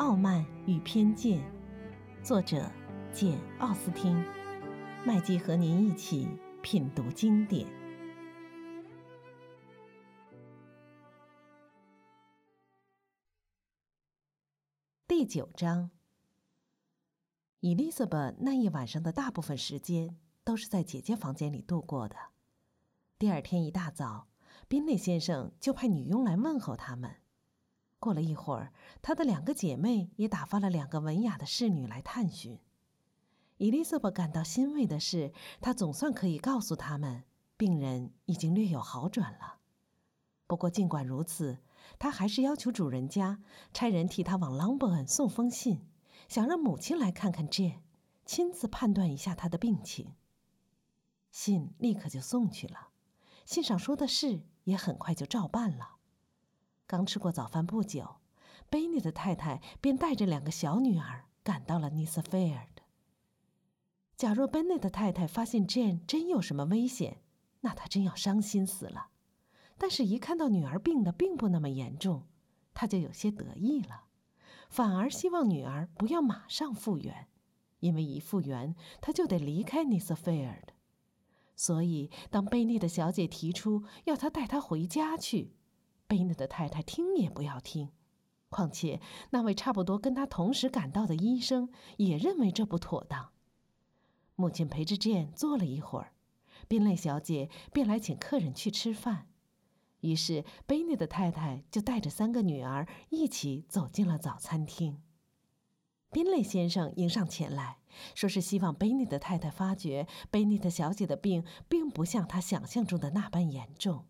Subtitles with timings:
[0.00, 1.38] 傲慢与偏见》，
[2.24, 2.72] 作者
[3.12, 4.16] 简·奥斯汀。
[5.04, 6.26] 麦基和您一起
[6.62, 7.66] 品读经典。
[15.06, 15.90] 第九章。
[17.60, 22.16] 伊丽莎白那一晚上的大部分时间都是在姐姐房间里度过的。
[23.18, 24.28] 第二天一大早，
[24.66, 27.16] 宾内先生就派女佣来问候他们。
[28.00, 32.58] 过了一会儿，她的两个姐妹也打发了两个文雅的侍女来探寻。
[33.58, 37.24] 伊丽莎白感到欣慰的是，她总算可以告诉他们，
[37.58, 39.58] 病人已经略有好转了。
[40.46, 41.58] 不过，尽管如此，
[41.98, 43.42] 她还是要求主人家
[43.74, 45.86] 差人替她往朗伯恩送封信，
[46.26, 47.80] 想让母亲来看看 Jane，
[48.24, 50.14] 亲自判断一下她的病情。
[51.30, 52.88] 信立刻就送去了，
[53.44, 55.99] 信上说的事也很快就照办了。
[56.90, 58.16] 刚吃过早饭不久，
[58.68, 62.82] 贝尼的太太便带着两个小女儿赶到了尼斯菲尔德。
[64.16, 67.22] 假若贝内的太太发现 Jane 真有什么危险，
[67.60, 69.10] 那她真要伤心死了。
[69.78, 72.26] 但是，一看到女儿病得并不那么严重，
[72.74, 74.06] 她就有些得意了，
[74.68, 77.28] 反而希望女儿不要马上复原，
[77.78, 80.72] 因为一复原，她就得离开尼斯菲尔德。
[81.54, 85.54] 所以，当贝内的小姐提出要她带她回家去，
[86.10, 87.90] 贝内的太太听也不要听，
[88.48, 93.30] 况且那位差不多跟他同时赶到的医生也认为这不妥当。
[94.34, 96.12] 母亲陪着 Jane 坐了一会儿，
[96.66, 99.28] 宾类小姐便来请客人去吃饭，
[100.00, 105.00] 于是贝内的太太就带着三个女儿一起走进了早餐厅。
[106.10, 107.78] 宾类先生迎上前来
[108.16, 114.06] 说：“是希望贝内的太太发觉贝内的小姐的病并不像他想象中的那般严重。”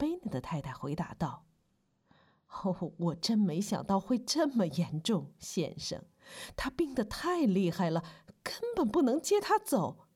[0.00, 1.44] 贝内的太太回答道
[2.48, 6.02] ：“哦，我真没想到会这么严重，先生。
[6.56, 8.02] 他病得太厉害了，
[8.42, 10.08] 根本不能接他走。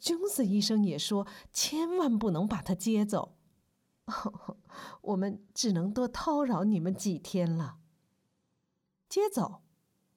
[0.00, 3.36] 琼斯医生也说，千万不能把他接走。
[5.00, 7.78] 我们只能多叨扰你们几天了。”
[9.10, 9.62] 接走，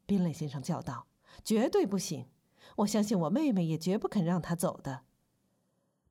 [0.06, 1.08] 宾雷先生叫道
[1.44, 2.28] ：“绝对不行！
[2.78, 5.06] 我相信我妹妹也绝不肯让他走的。”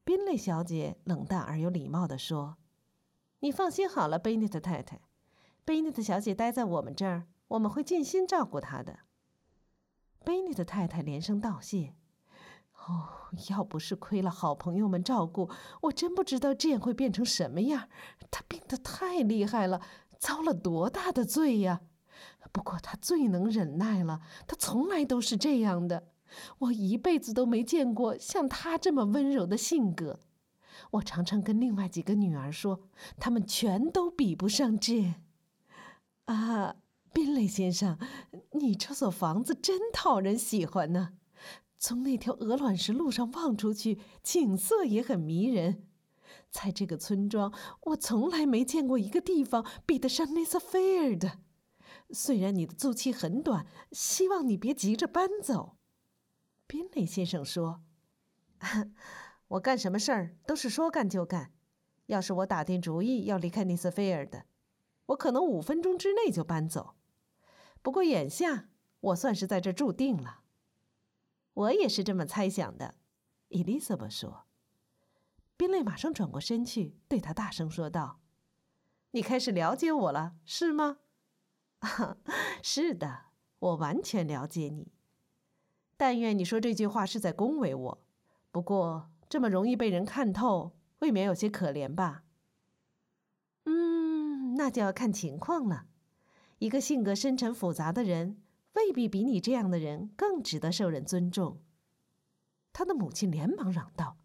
[0.03, 2.57] 宾雷小姐冷淡而有礼貌地说。
[3.45, 5.03] 你放心好了，贝内特太太。
[5.67, 9.01] 贝内特小姐待在我们这儿，我们会尽心照顾她的。
[10.25, 11.93] 贝内特太太连声道谢。
[12.87, 15.51] 哦，要不是亏了好朋友们照顾，
[15.83, 17.91] 我真不知道这样会变成什么样。
[18.31, 19.83] 他病得太厉害了，
[20.19, 21.83] 遭了多大的罪呀！
[22.51, 26.09] 不过他最能忍耐了，他从来都是这样的。
[26.61, 30.21] 我一辈子都没见过像他这么温柔的性格。
[30.93, 32.81] 我常常跟另外几个女儿说，
[33.19, 35.15] 她们全都比不上 Jane。
[36.27, 36.77] 啊，
[37.13, 37.99] 宾雷先生，
[38.53, 41.15] 你这所房子真讨人喜欢呢。
[41.79, 45.87] 从那条鹅卵石路上望出去，景色也很迷人。
[46.51, 47.53] 在这个村庄，
[47.83, 51.41] 我从来没见过一个地方比得上内瑟菲尔的。
[52.11, 55.77] 虽然你的租期很短，希望你别急着搬走。
[56.67, 57.83] 宾雷先生说。
[59.49, 61.53] 我干什么事儿都是说干就干。
[62.07, 64.45] 要是我打定主意要离开尼斯菲尔的，
[65.07, 66.97] 我可能五分钟之内就搬走。
[67.81, 68.69] 不过眼下
[69.01, 70.41] 我算是在这住定了。
[71.55, 72.97] 我也是这么猜想的，
[73.49, 74.45] 伊丽莎白说。
[75.57, 78.21] 宾利马上转过身去，对他大声说道
[79.13, 80.99] ：“你开始了解我了，是吗
[82.63, 83.27] ？”“是的，
[83.61, 84.93] 我完全了解你。
[85.97, 88.07] 但愿你说这句话是在恭维我。
[88.51, 92.23] 不过。”这么容易被人看透，未免有些可怜吧？
[93.65, 95.89] 嗯，那就要看情况了。
[96.61, 98.41] 一个性格深沉复杂的人，
[98.75, 101.61] 未必比你这样的人更值得受人尊重。
[102.73, 104.19] 他的母亲连忙嚷道：“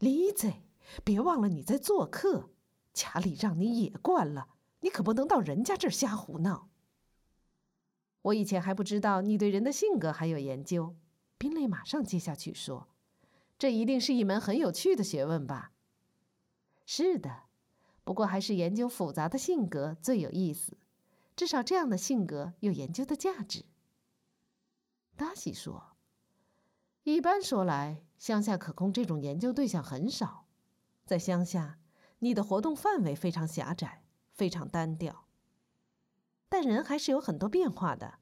[0.00, 0.64] 李贼，
[1.04, 2.50] 别忘了你在做客，
[2.92, 4.48] 家里让你野惯了，
[4.80, 6.70] 你可不能到人家这儿瞎胡闹。”
[8.22, 10.96] 我以前还不知道你对人的性格还有研究。
[11.38, 12.88] 宾利马上接下去说。
[13.60, 15.72] 这一定是一门很有趣的学问吧？
[16.86, 17.42] 是的，
[18.04, 20.78] 不过还是研究复杂的性格最有意思，
[21.36, 23.66] 至少这样的性格有研究的价值。
[25.14, 25.94] 达西说
[27.04, 30.46] ：“一般说来，乡下可供这种研究对象很少。
[31.04, 31.78] 在乡下，
[32.20, 34.02] 你的活动范围非常狭窄，
[34.32, 35.26] 非常单调。
[36.48, 38.20] 但人还是有很多变化的，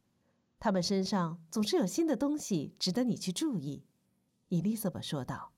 [0.59, 3.85] 他们身上总是有新的东西值得你去注意。”
[4.49, 5.53] 伊丽莎白说道。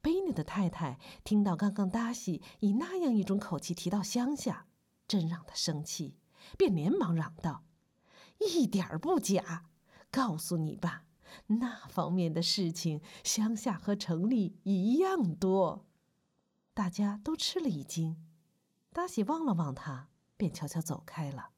[0.00, 4.66] 贝内的太太听到刚刚达西以那样一种口气提到乡下，
[5.08, 6.18] 真让她生气，
[6.58, 7.64] 便连忙嚷道
[8.38, 9.66] ：“一点儿不假。
[10.10, 11.06] 告诉你吧，
[11.46, 15.86] 那方面的事情，乡下和城里一样多。”
[16.74, 18.22] 大家都吃了一惊。
[18.92, 21.50] 达西望了望他，便悄悄走开了。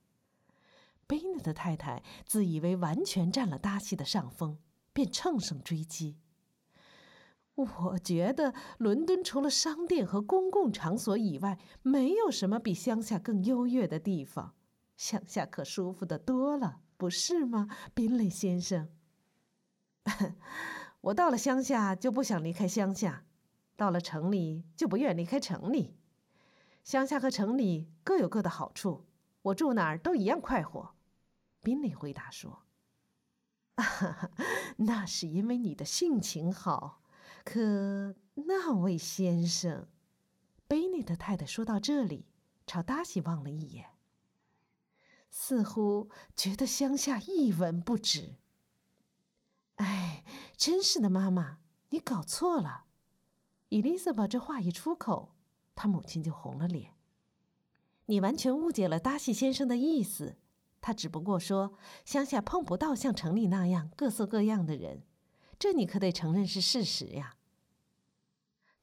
[1.07, 4.59] 贝内的太太自以为完全占了达西的上风，
[4.97, 6.17] 便乘胜追击。
[7.57, 14.55] 我觉得伦敦除了商店和公共场所以外，没有什么比乡下更优越的地方。
[14.97, 18.89] 乡下可舒服的多了，不是吗，宾雷先生？
[21.03, 23.27] 我到了乡下就不想离开乡下，
[23.77, 25.99] 到了城里就不愿离开城里。
[26.83, 29.05] 乡下和城里各有各的好处，
[29.43, 30.95] 我住哪儿都一样快活。
[31.63, 32.63] 宾雷回答说
[34.79, 37.03] ：“那是因为你的性情好。”
[37.45, 39.87] 可那位先生，
[40.67, 42.27] 贝内的太太说到这里，
[42.67, 43.91] 朝达西望了一眼，
[45.31, 48.35] 似乎觉得乡下一文不值。
[49.77, 50.25] 哎，
[50.57, 51.59] 真是的，妈妈，
[51.91, 52.87] 你搞错了。
[53.69, 55.37] 伊丽莎白这话一出口，
[55.77, 56.95] 她母亲就红了脸。
[58.07, 60.37] 你完全误解了达西先生的意思，
[60.87, 61.75] 他只不过说
[62.05, 65.03] 乡下碰不到像城里那样各色各样的人，
[65.59, 67.35] 这你可得承认是事实呀。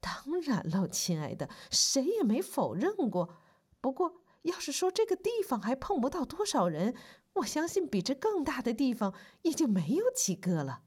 [0.00, 3.36] 当然喽，亲爱的，谁也没否认过。
[3.80, 6.94] 不过，要是说这个地方还碰不到多少人，
[7.36, 10.82] 我相信比这更大的地方也就没有几个了。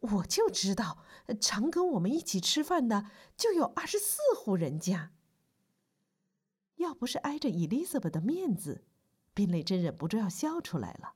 [0.00, 1.04] 我就知道，
[1.40, 3.06] 常跟我们一起吃饭的
[3.36, 5.12] 就有二十四户人家。
[6.78, 8.82] 要不是挨着伊丽莎白的面子，
[9.34, 11.14] 宾蕾真忍不住要笑出来了。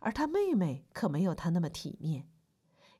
[0.00, 2.28] 而他妹妹可没有他那么体面，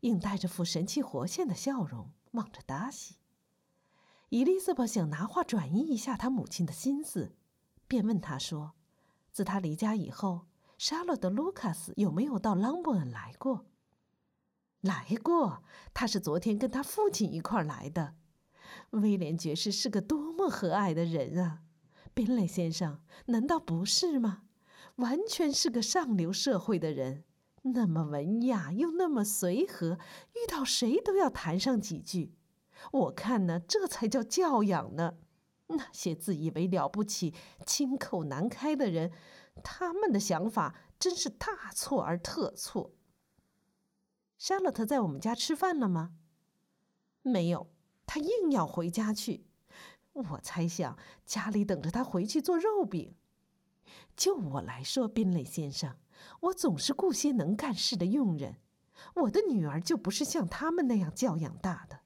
[0.01, 3.17] 硬带着副神气活现的笑容望着达西。
[4.31, 7.37] 伊丽莎白想拿话转移一下她母亲的心思，
[7.87, 8.75] 便问她说
[9.31, 10.47] ：“自他离家以后，
[10.77, 13.67] 沙洛德·卢卡斯有没有到朗伯恩来过
[14.83, 15.63] ？”“来过，
[15.95, 18.17] 他是昨天跟他父亲一块来的。
[18.91, 21.63] 威廉爵士是个多么和蔼的人啊！
[22.17, 24.45] 宾雷先生，难道不是吗？
[24.95, 27.25] 完全是个上流社会的人，
[27.61, 29.99] 那么文雅又那么随和，
[30.33, 32.35] 遇到谁都要谈上几句。”
[32.91, 35.19] 我看呢，这才叫教养呢。
[35.67, 37.35] 那些自以为了不起、
[37.67, 39.13] 亲口难开的人，
[39.63, 42.95] 他们的想法真是大错而特错。
[44.39, 46.15] 沙洛特在我们家吃饭了吗？
[47.21, 47.69] 没有，
[48.07, 49.46] 他硬要回家去。
[50.17, 53.15] 我猜想家里等着他回去做肉饼。
[54.17, 55.97] 就我来说，宾雷先生，
[56.41, 58.57] 我总是雇些能干事的佣人。
[59.15, 62.01] 我的女儿就不是像他们那样教养大的。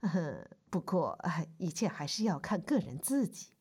[0.00, 1.18] 嗯，不过，
[1.56, 3.52] 一切还是要看个人自己。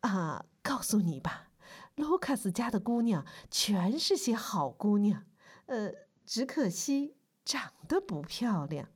[0.00, 1.50] 啊，告诉你吧，
[1.96, 5.24] 卢卡斯家的姑娘全是些好姑娘，
[5.66, 5.90] 呃，
[6.24, 8.88] 只可惜长得不漂亮。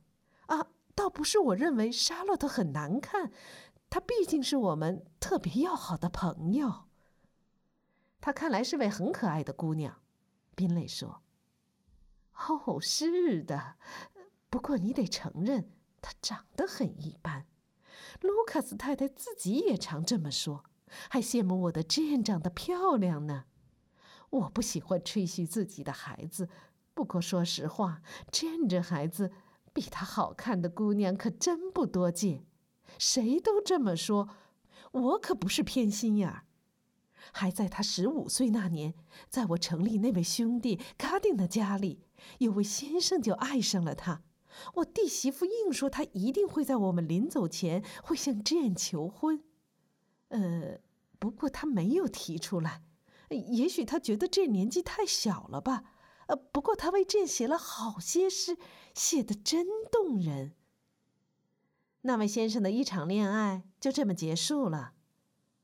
[0.45, 3.31] 啊，倒不是我认为沙洛特很难看，
[3.91, 6.85] 她毕竟是我们特别要好的朋友。
[8.21, 10.01] 她看来是位很可爱的姑娘，
[10.55, 11.21] 宾蕾说。
[12.33, 13.75] 哦，是的，
[14.49, 15.69] 不过你得承认。
[16.01, 17.45] 她长得很一般，
[18.21, 20.63] 卢卡斯太太自己也常这么说，
[21.09, 23.45] 还羡慕我的 Jane 长得漂亮呢。
[24.29, 26.49] 我不喜欢吹嘘自己的孩子，
[26.93, 29.31] 不过说实话，Jane 这孩子
[29.73, 32.45] 比她好看的姑娘可真不多见。
[32.97, 34.29] 谁都这么说，
[34.91, 36.45] 我可不是偏心眼儿。
[37.33, 38.95] 还在他十五岁那年，
[39.29, 42.03] 在我城里那位兄弟卡丁的家里，
[42.39, 44.23] 有位先生就爱上了他。
[44.75, 49.43] 我弟媳妇硬说，她一定会在我们临走前会向 Jane 求婚。
[50.29, 50.79] 呃，
[51.19, 52.81] 不过他没有提出来，
[53.29, 55.83] 也许他觉得这年纪太小了吧。
[56.27, 58.57] 呃，不过他为朕写了好些诗，
[58.93, 60.55] 写的真动人。
[62.01, 64.93] 那位先生的一场恋爱就这么结束了。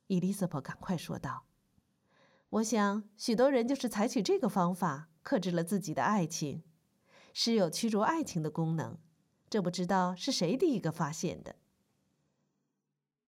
[0.07, 1.45] 伊丽莎白赶快说道
[2.49, 6.63] ：“我想，许多人就是采取这个方法克制了自己的爱情。”
[7.33, 8.97] 诗有驱逐爱情的功能，
[9.49, 11.57] 这不知道是谁第一个发现的。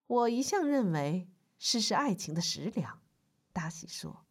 [0.07, 3.01] 我一向认为诗是爱情的食粮。
[3.51, 4.25] 达西说：“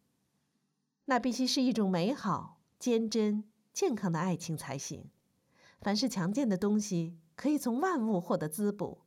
[1.05, 5.09] 那必须是一种美好、坚贞、健康的爱情才行。
[5.79, 9.05] 凡是强健的东西，可以从万物获得滋补。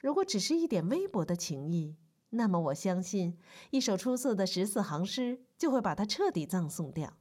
[0.00, 1.96] 如果只是一点微薄的情谊，
[2.30, 3.38] 那么我相信
[3.70, 7.18] 一首出色的十四行诗就会把它彻底葬送掉。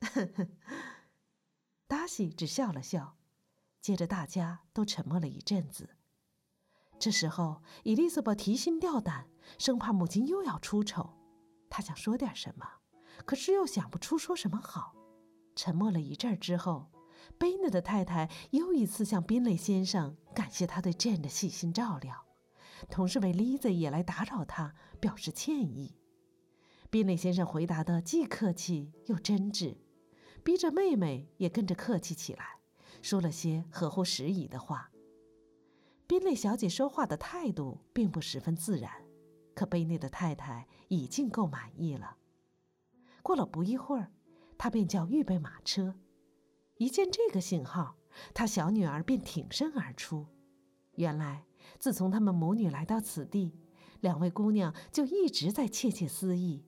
[1.86, 3.18] ”达西只笑了笑，
[3.80, 5.90] 接着大家都沉默了一阵子。
[6.98, 11.08] 这时候，伊丽莎白提心吊胆，生怕母亲又要出丑。
[11.68, 12.66] 她想说点什么，
[13.24, 14.96] 可是又想不出说什么好。
[15.54, 16.90] 沉默了一阵之后，
[17.38, 22.24] 贝内的太太又一次向宾雷先生感谢他对 Jane 的细心照料，
[22.88, 25.96] 同时为 Lisa 也来打扰他表示歉意。
[26.90, 29.76] 宾雷先生回答的既客气又真挚，
[30.42, 32.58] 逼着妹妹也跟着客气起来，
[33.00, 34.90] 说了些合乎时宜的话。
[36.06, 38.90] 宾雷小姐说话的态度并不十分自然，
[39.54, 42.16] 可贝内的太太已经够满意了。
[43.22, 44.10] 过了不一会儿，
[44.58, 45.94] 他便叫预备马车。
[46.80, 47.96] 一见这个信号，
[48.32, 50.26] 他小女儿便挺身而出。
[50.94, 51.44] 原来，
[51.78, 53.52] 自从他们母女来到此地，
[54.00, 56.64] 两位姑娘就一直在窃窃私议。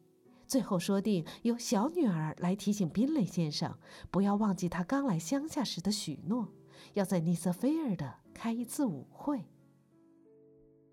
[0.47, 3.79] 最后说定由小女儿来提醒宾雷先生，
[4.11, 6.53] 不要忘记他刚来乡下时的许诺，
[6.93, 9.47] 要在尼瑟菲尔的开一次舞会。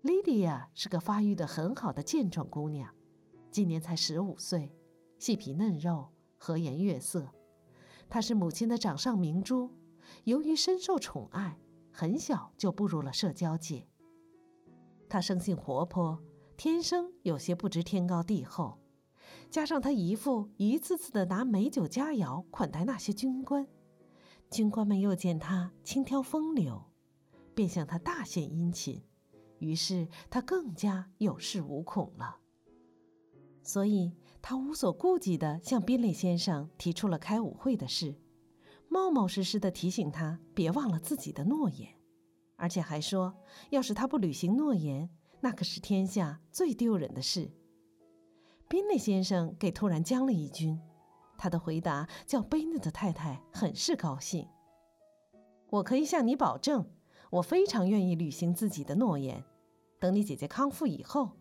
[0.00, 2.94] 莉迪亚是个发育的很好的健壮姑娘，
[3.50, 4.74] 今年才十五岁，
[5.18, 6.08] 细皮嫩肉，
[6.38, 7.30] 和颜悦色。
[8.10, 9.70] 她是母亲的掌上明珠，
[10.24, 11.58] 由于深受宠爱，
[11.92, 13.86] 很小就步入了社交界。
[15.08, 16.20] 她生性活泼，
[16.56, 18.78] 天生有些不知天高地厚。
[19.48, 23.66] 加上他姨父一次次的拿美酒佳肴款待那些军官，
[24.50, 26.82] 军官们又见他轻佻风流，
[27.54, 29.02] 便向他大献殷勤，
[29.58, 32.38] 于是他更加有恃无恐了。
[33.62, 38.14] 所以，他无所顾忌地向宾利先生提出了开舞会的事，
[38.88, 41.88] 冒冒失失地提醒他别忘了自己的诺言，
[42.56, 43.34] 而且还说，
[43.70, 45.08] 要是他不履行诺言，
[45.40, 47.50] 那可是天下最丢人的事。
[48.68, 50.80] 宾利先生给突然将了一军，
[51.36, 54.48] 他的回答叫贝内的太太很是高兴。
[55.70, 56.88] 我可以向你保证，
[57.30, 59.44] 我非常愿意履行自己的诺言。
[60.00, 61.32] 等你姐姐康复以后，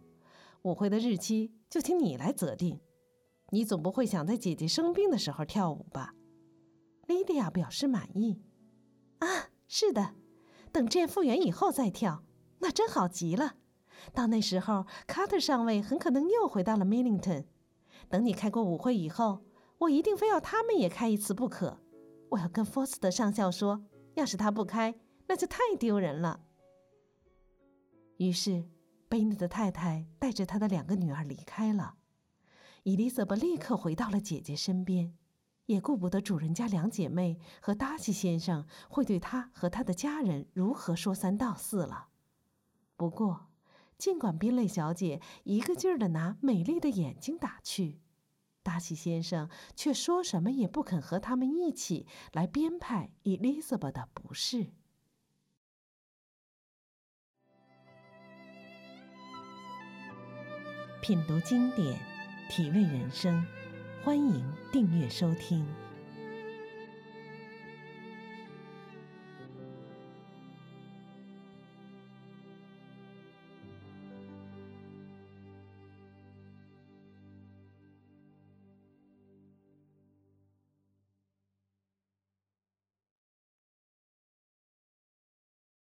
[0.64, 2.80] 舞会的日期就请你来择定。
[3.52, 6.14] 你总不会想在姐姐生病的时候跳舞吧？
[7.08, 8.44] 莉迪亚表示满意。
[9.20, 10.16] 啊，是的，
[10.72, 12.24] 等朕复原以后再跳，
[12.60, 13.56] 那真好极了。
[14.14, 17.46] 到那时候，卡特上尉很可能又回到了 Millington。
[18.08, 19.44] 等你开过舞会以后，
[19.80, 21.82] 我一定非要他们也开一次不可。
[22.30, 24.96] 我要跟福斯特上校说，要是他不开，
[25.28, 26.46] 那就太丢人了。
[28.18, 28.70] 于是，
[29.08, 31.96] 贝内的太太带着他的两个女儿离开了。
[32.84, 35.16] 伊丽莎白立刻回到了姐姐身边，
[35.66, 42.08] 也顾不得主人家两姐妹和达西先生会对她和她的家人如何说三道四了。
[42.96, 43.48] 不过，
[43.98, 48.00] 尽管宾蕾小姐一个劲儿的拿美丽的眼睛打趣，
[48.64, 54.72] 达西先生却说什么也不肯和他们一起来编排伊丽莎白的不是。
[61.02, 61.98] 品读经典，
[62.50, 63.46] 体味人生，
[64.04, 65.64] 欢迎订阅收听。